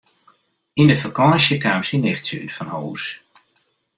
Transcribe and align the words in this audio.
Yn 0.79 0.87
de 0.91 0.95
fakânsje 1.01 1.55
kaam 1.63 1.81
syn 1.87 2.03
nichtsje 2.03 2.37
útfanhûs. 2.45 3.03